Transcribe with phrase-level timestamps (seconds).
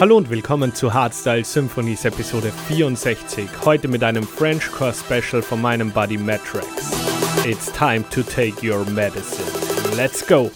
[0.00, 3.46] Hallo und willkommen zu Hardstyle Symphonies Episode 64.
[3.66, 6.66] Heute mit einem French Core Special von meinem Buddy Matrix.
[7.44, 9.44] It's time to take your medicine.
[9.98, 10.50] Let's go!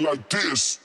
[0.00, 0.78] Like this.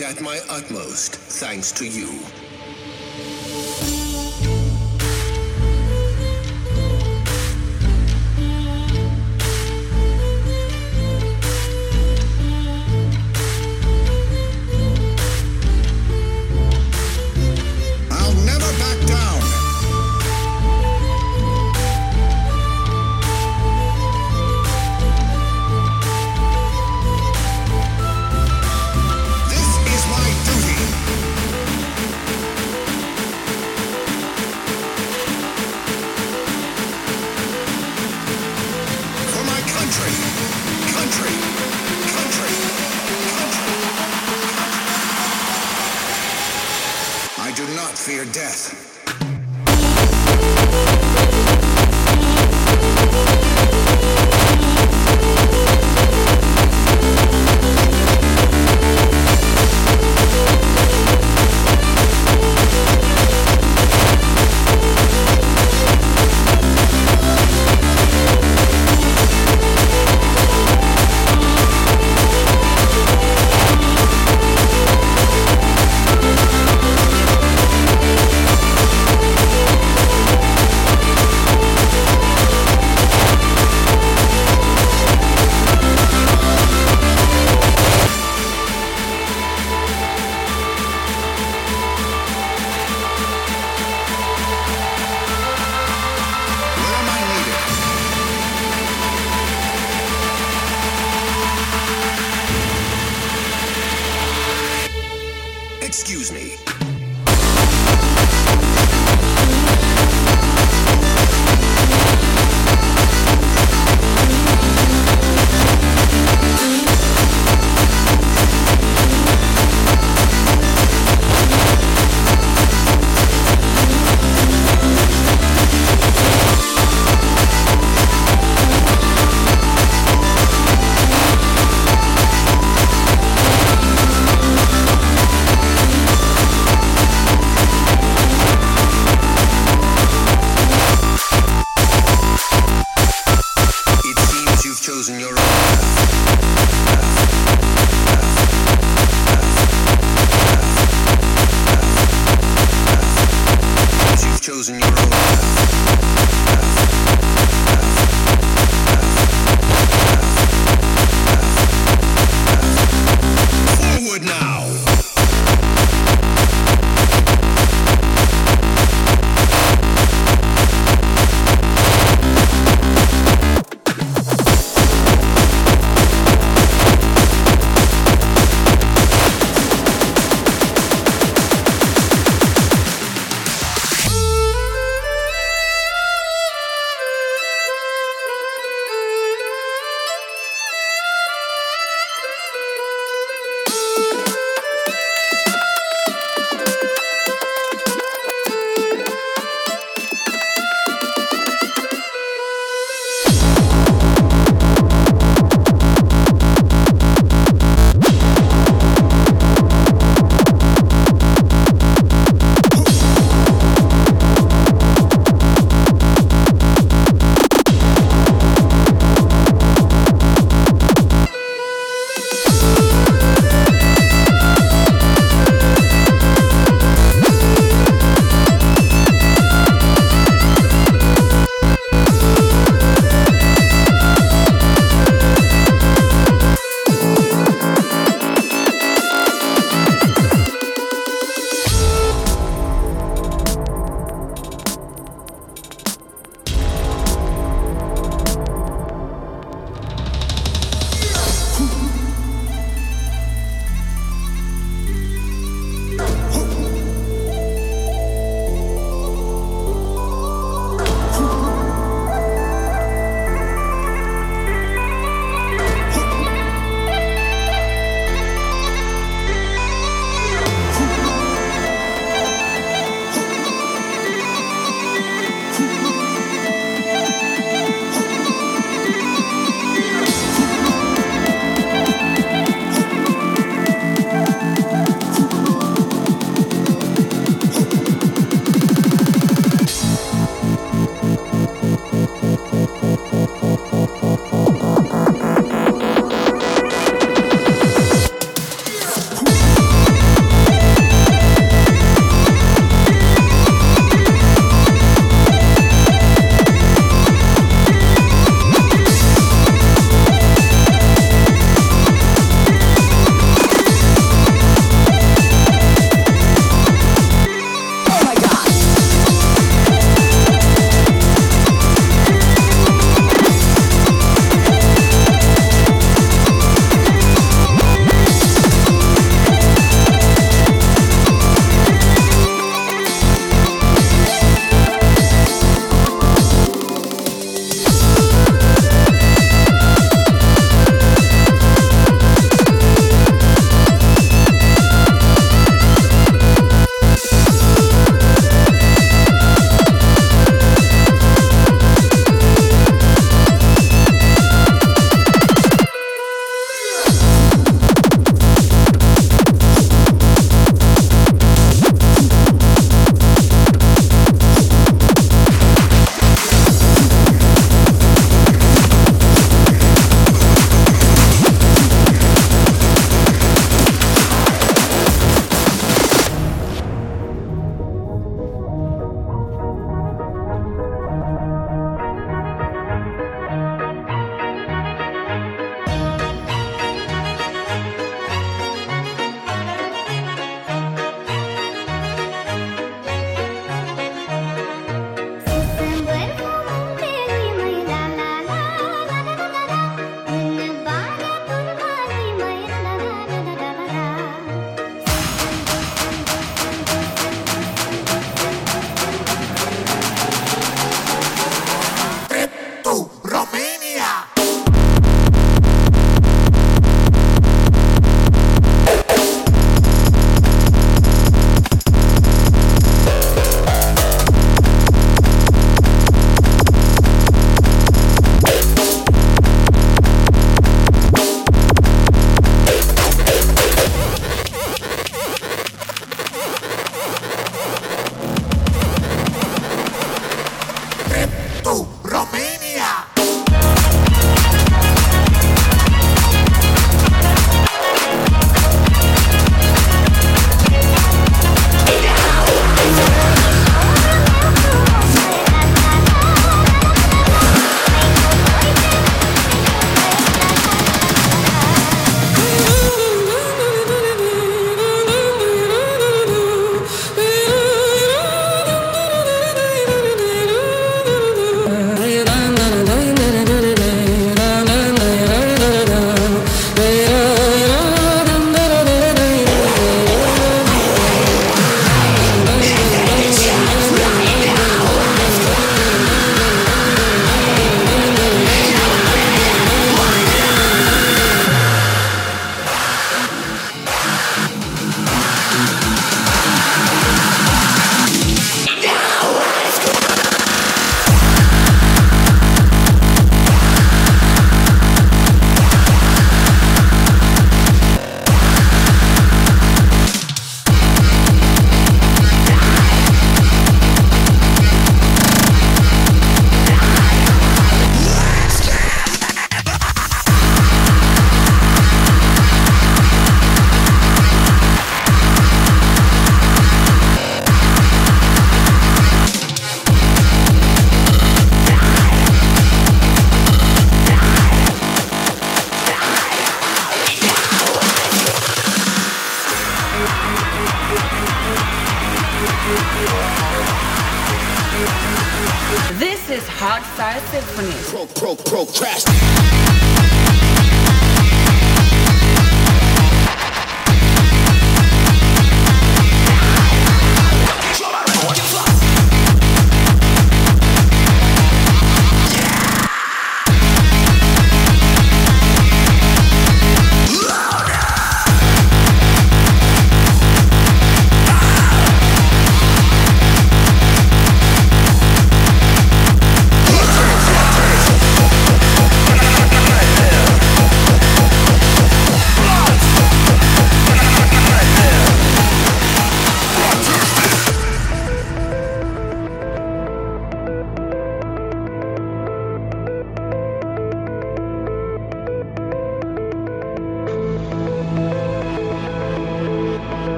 [0.00, 2.37] At my utmost, thanks to you.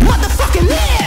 [0.00, 0.99] Motherfucking live!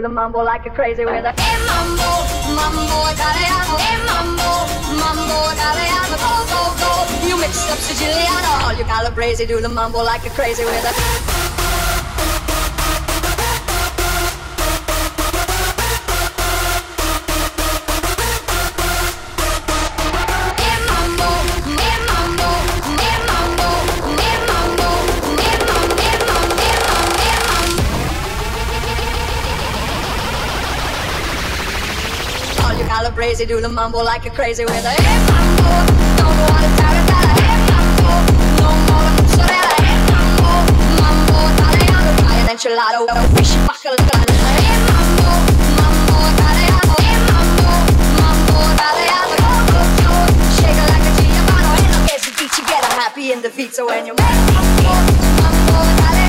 [0.00, 2.10] Do the mumble like a crazy with a hey mambo,
[2.56, 4.48] mambo Italiano, hey mambo,
[4.96, 7.28] mambo Italiano, go go go.
[7.28, 11.19] You mix up Siciliano, all you calabrese do the mambo like a crazy with a.
[33.40, 35.72] calabrese do the mambo like a crazy with a hey mambo,
[36.16, 38.12] don't go on a tarantella, hey mambo,
[38.60, 40.50] no more mozzarella, hey mambo,
[41.00, 43.00] mambo italiano, try an enchilada,
[43.36, 44.24] fish bacalao,
[44.60, 45.30] hey mambo,
[45.78, 47.72] mambo italiano, hey mambo,
[48.20, 48.56] mambo
[50.76, 51.84] it like a Giovanni,
[52.76, 54.92] and I happy in the so when you make mambo,
[55.40, 56.19] mambo italiano,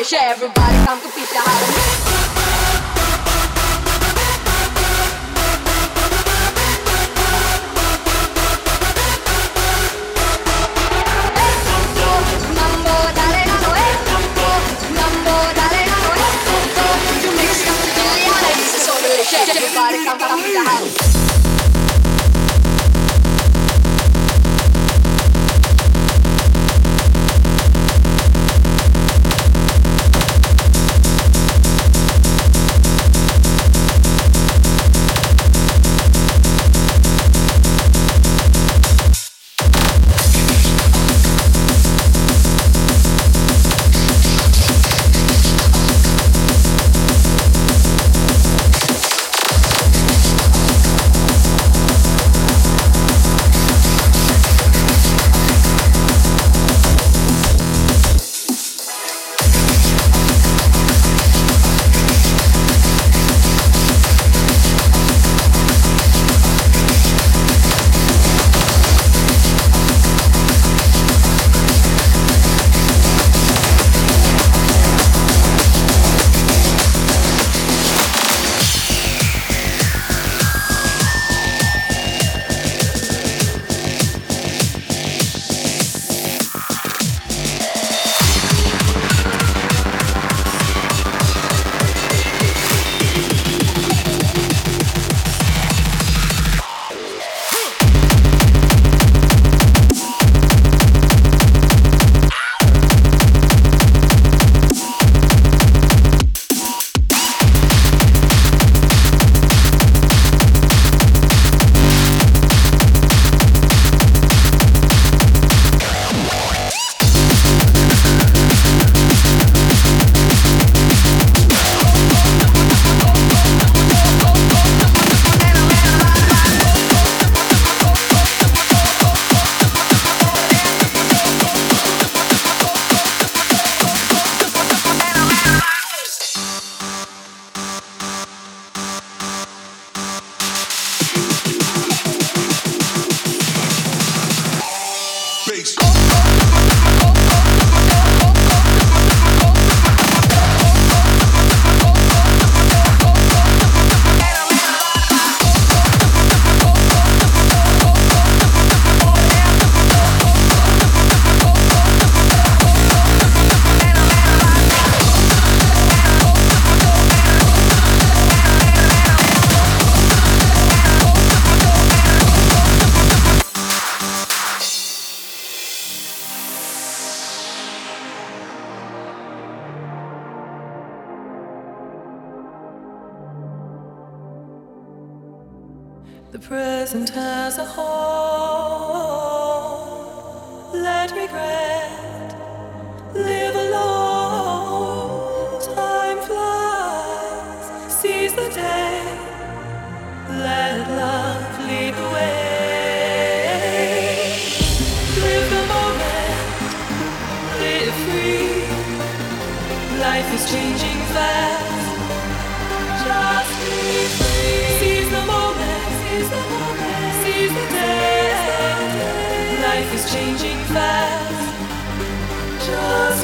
[0.00, 3.08] everybody come to Pizza Hut.
[12.54, 14.46] Mambo italiano, eh, mambo,
[14.94, 15.48] mambo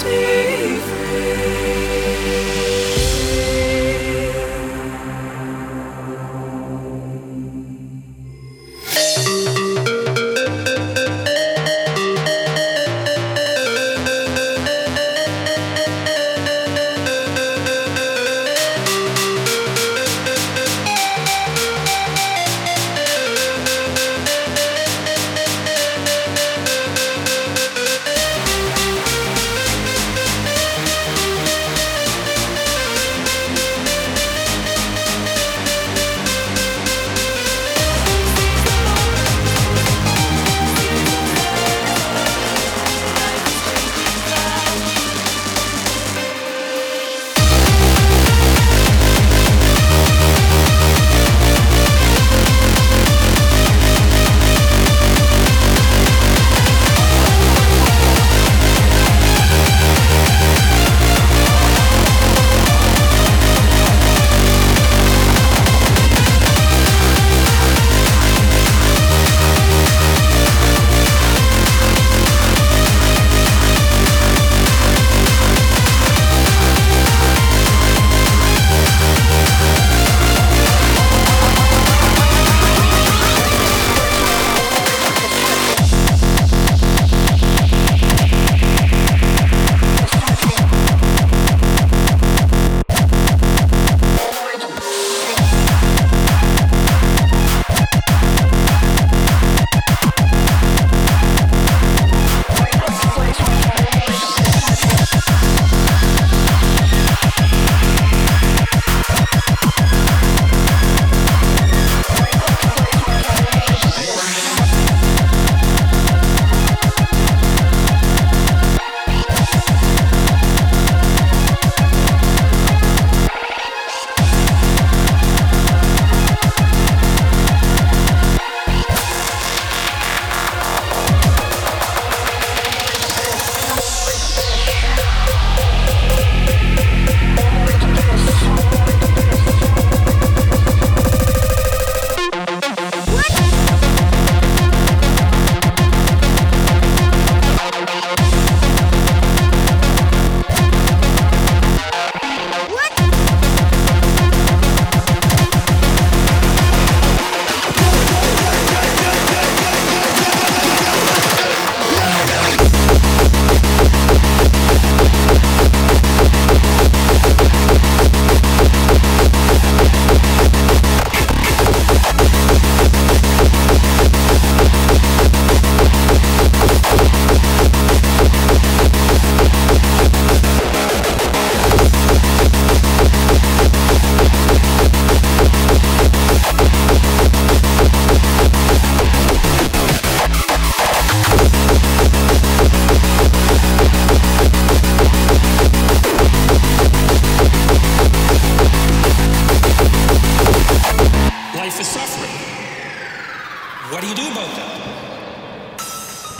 [0.05, 0.43] Just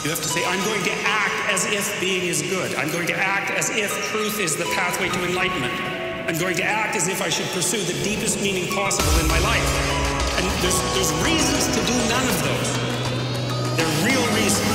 [0.05, 2.75] You have to say, I'm going to act as if being is good.
[2.75, 5.73] I'm going to act as if truth is the pathway to enlightenment.
[6.29, 9.39] I'm going to act as if I should pursue the deepest meaning possible in my
[9.39, 9.65] life.
[10.37, 12.69] And there's, there's reasons to do none of those.
[13.77, 14.69] They're real reasons.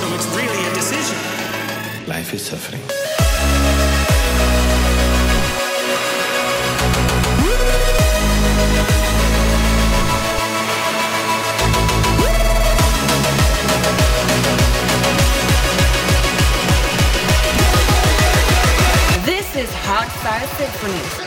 [0.00, 1.18] So it's really a decision.
[2.08, 2.80] Life is suffering.
[19.54, 21.24] This is Hot Hardstyle Symphony.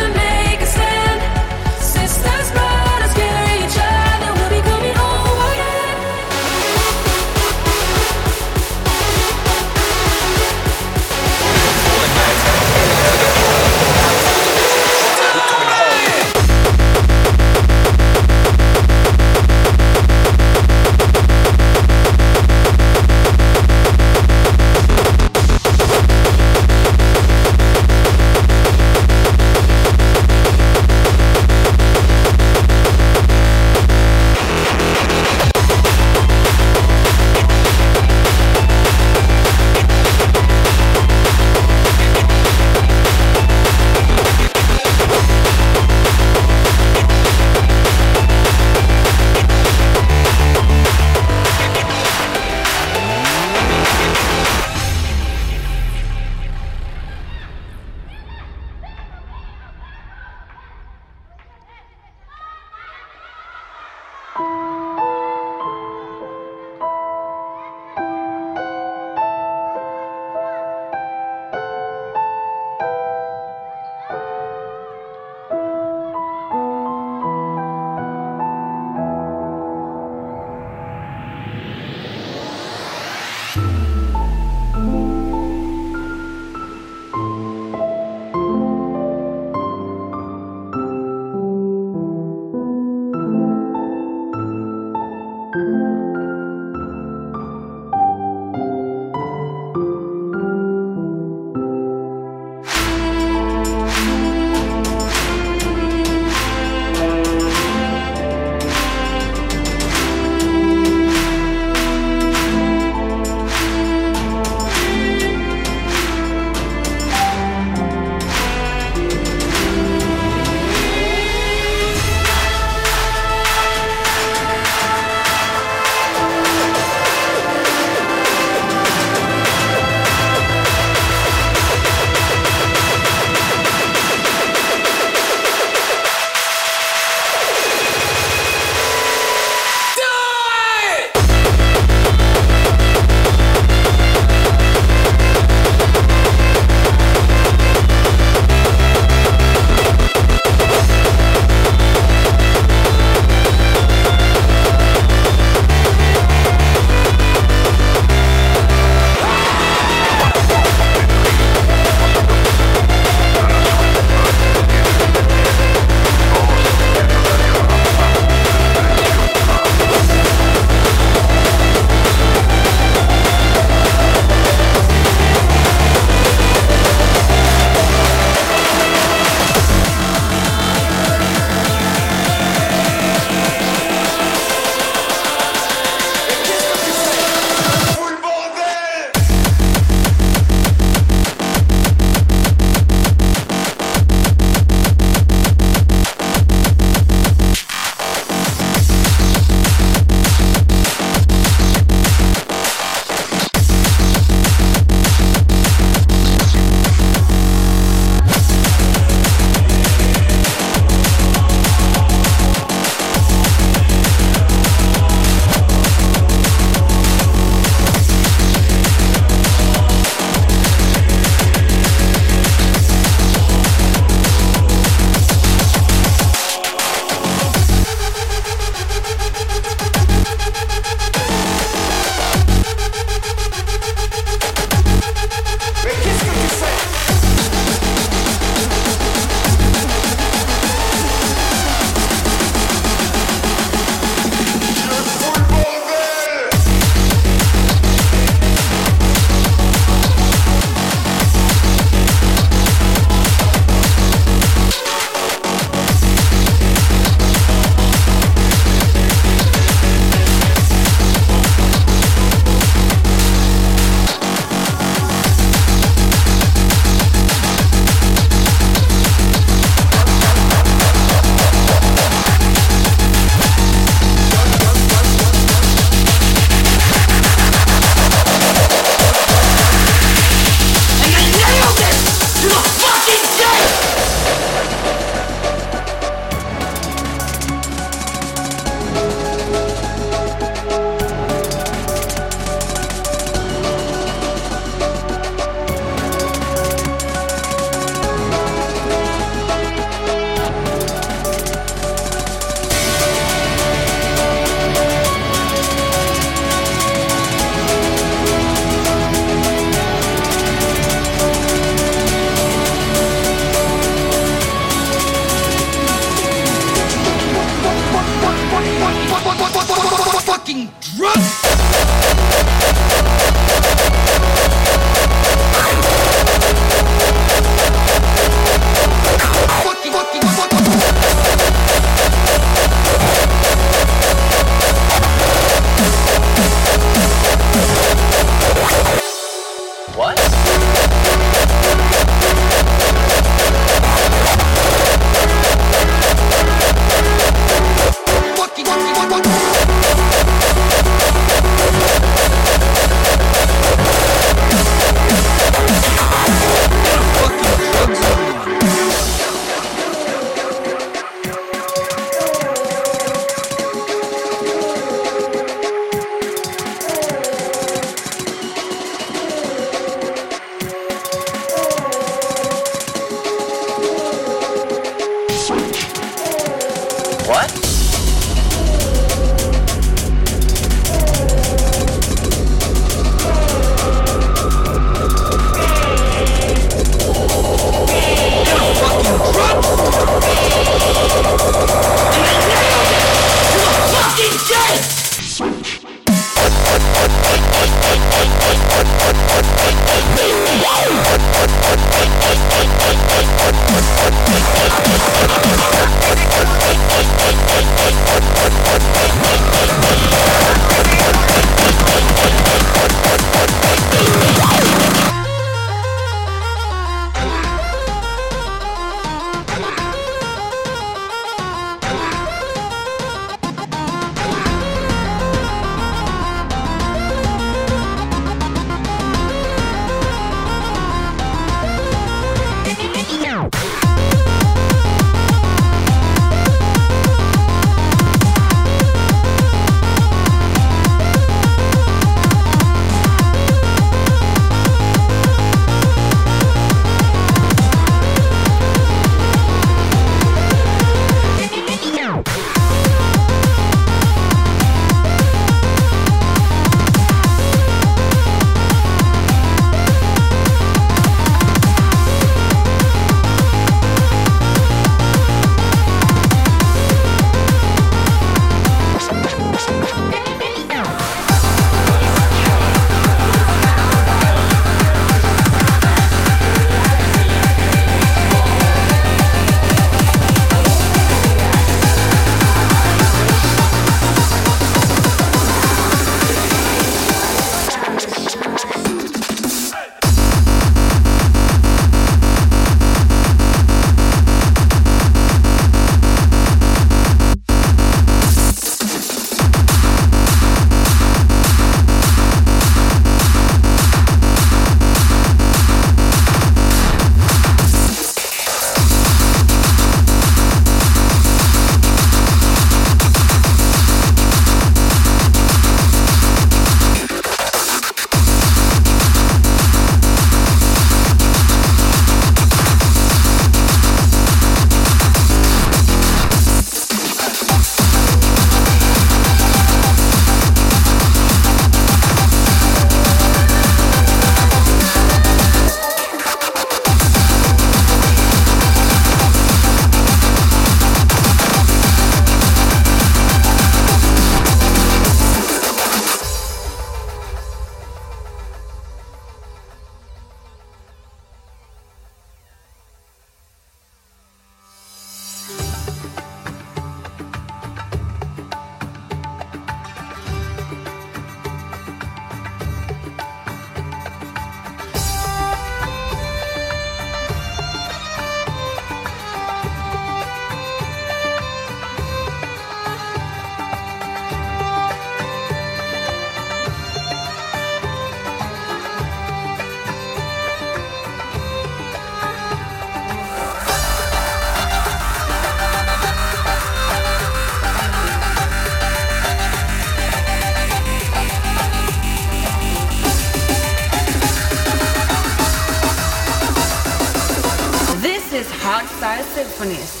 [598.71, 600.00] Hardstyle Symphonies.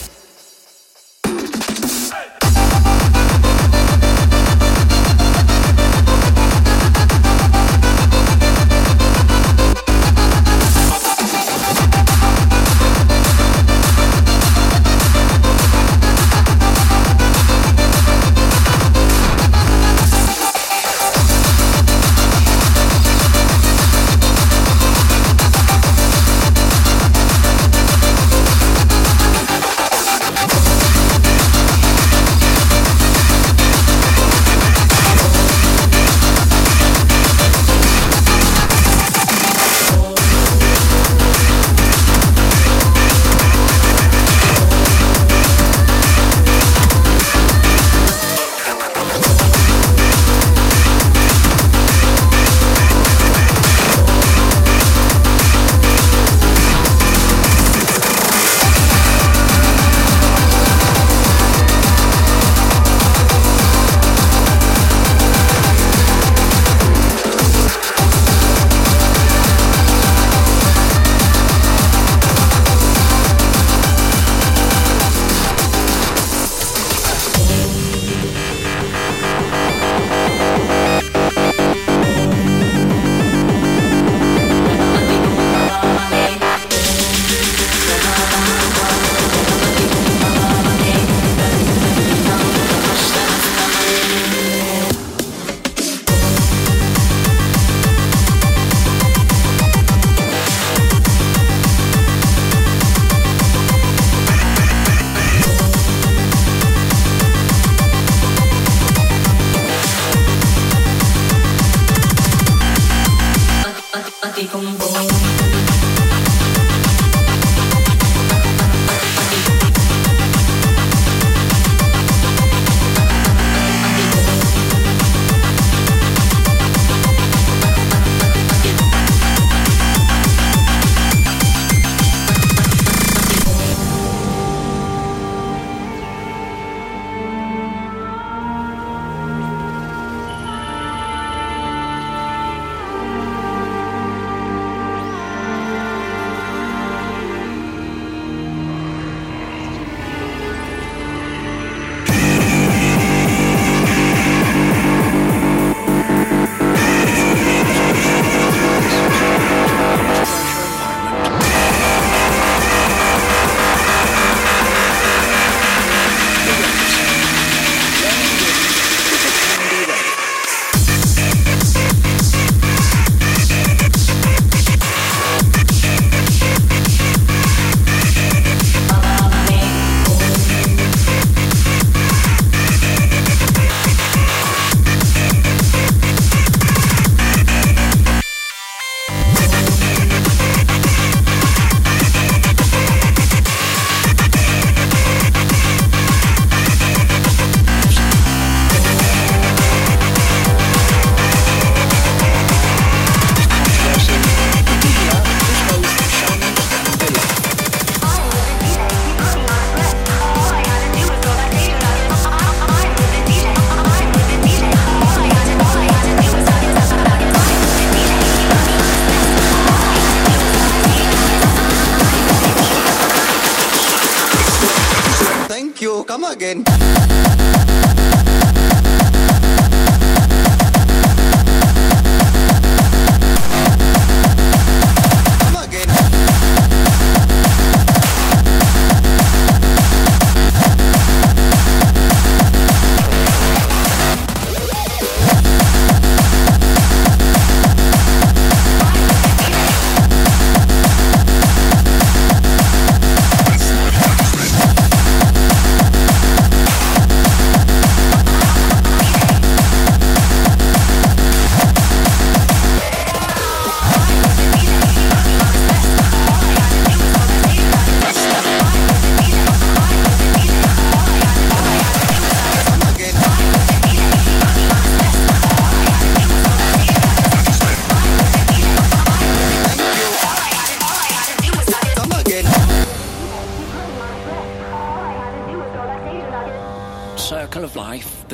[225.81, 226.03] You.
[226.03, 226.63] Come again.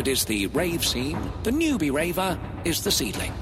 [0.07, 3.33] Is the rave scene, the newbie raver is the seedling.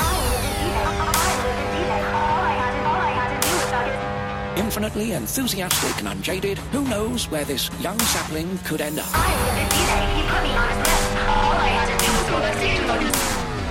[4.57, 9.05] Infinitely enthusiastic and unjaded, who knows where this young sapling could end up?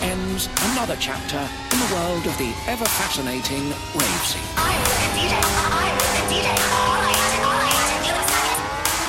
[0.02, 1.38] Ends another chapter
[1.72, 4.42] in the world of the ever fascinating rave scene.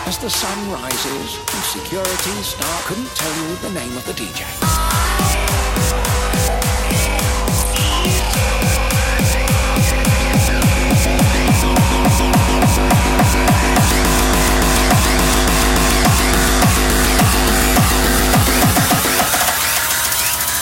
[0.08, 4.46] As the sun rises and security start couldn't tell you the name of the DJ.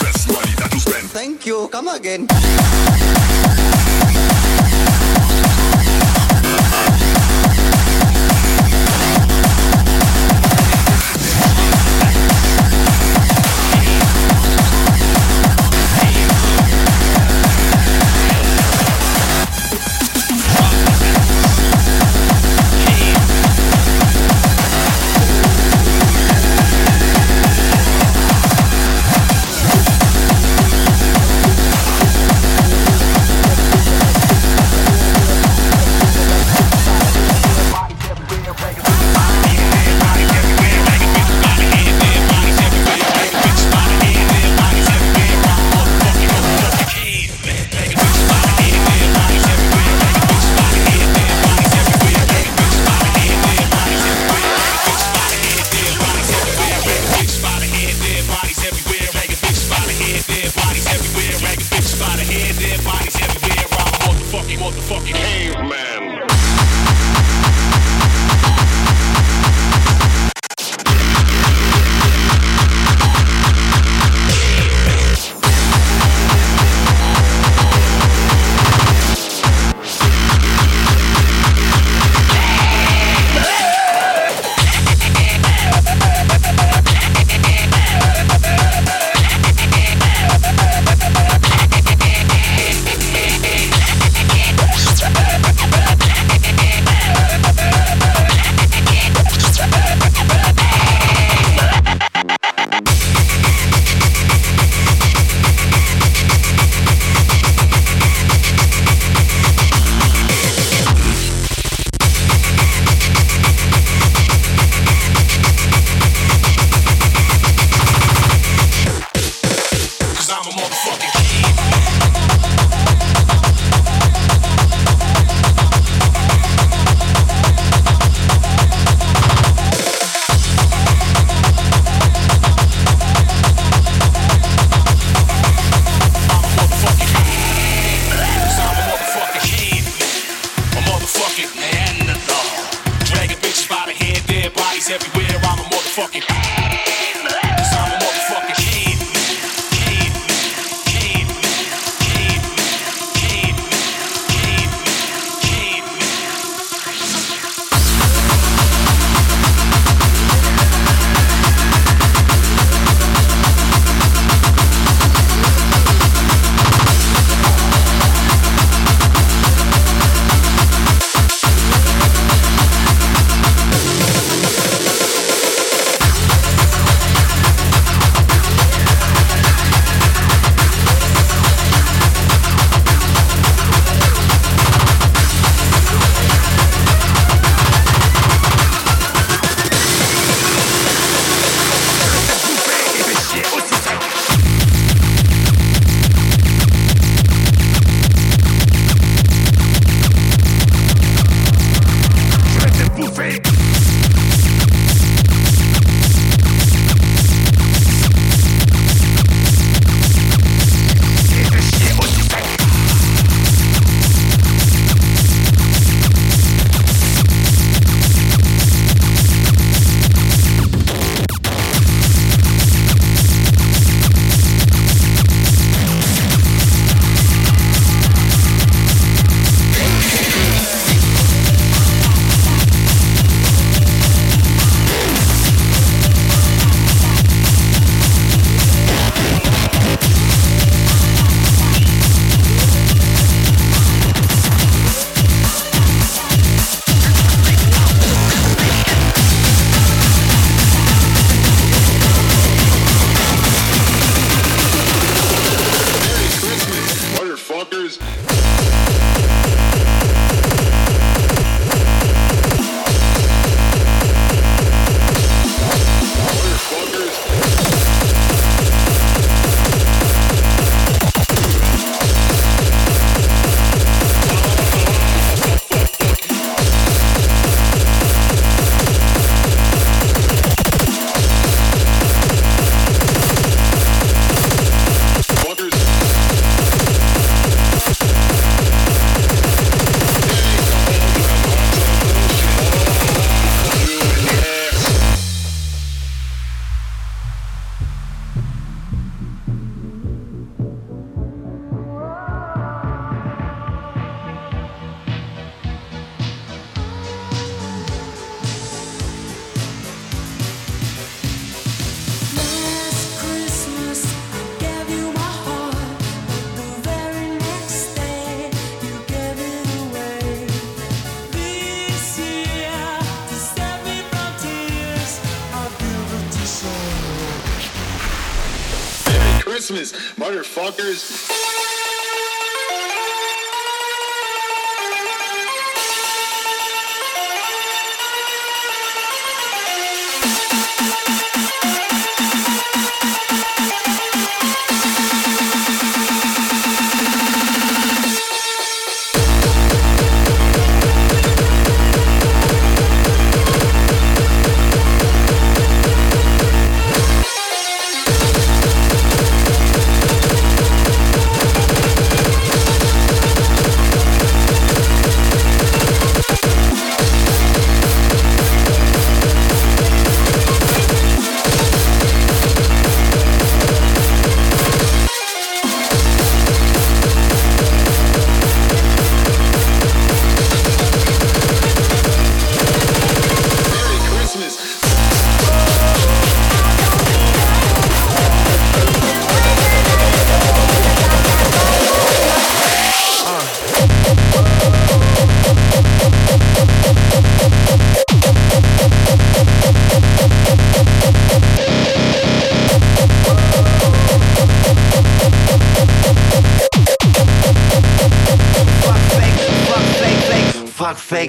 [0.00, 1.10] Best money that you spend.
[1.10, 1.68] Thank you.
[1.68, 3.23] Come again.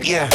[0.06, 0.30] Yeah.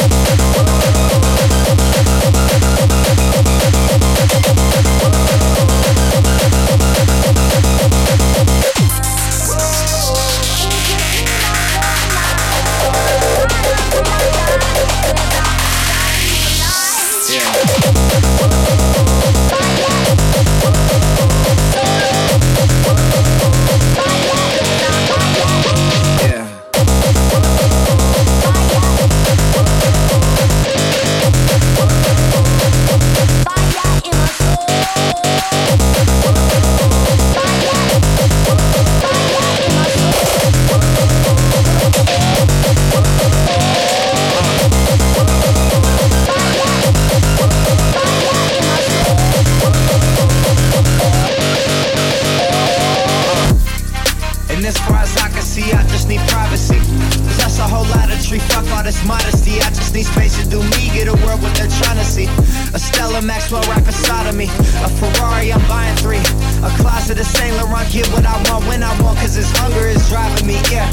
[59.59, 62.31] I just need space to do me, get a world what they're trying to see.
[62.71, 64.47] A Stella Maxwell right beside of me.
[64.85, 66.23] A Ferrari, I'm buying three.
[66.63, 69.87] A closet of Saint Laurent, get what I want when I want, cause this hunger
[69.87, 70.87] is driving me, yeah.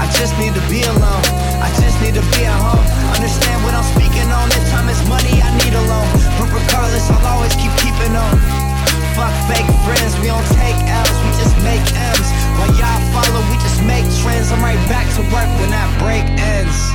[0.00, 1.24] I just need to be alone.
[1.60, 2.82] I just need to be at home.
[3.14, 4.48] Understand what I'm speaking on.
[4.48, 6.10] This time is money I need alone.
[6.40, 8.34] But regardless, I'll always keep keeping on.
[9.14, 12.41] Fuck fake friends, we don't take L's, we just make M's.
[12.58, 14.52] While y'all follow, we just make trends.
[14.52, 16.92] I'm right back to work when that break ends.